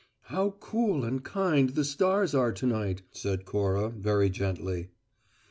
"How 0.33 0.55
cool 0.59 1.03
and 1.03 1.23
kind 1.23 1.69
the 1.69 1.85
stars 1.85 2.33
are 2.33 2.51
to 2.51 2.65
night," 2.65 3.03
said 3.11 3.45
Cora, 3.45 3.89
very 3.89 4.31
gently. 4.31 4.89